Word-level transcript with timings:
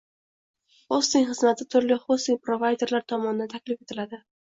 Hosting 0.95 1.27
xizmati 1.27 1.69
turli 1.75 1.99
hosting 2.07 2.43
provayderlar 2.49 3.09
tomonidan 3.15 3.57
taklif 3.57 3.83
etiladi 3.89 4.27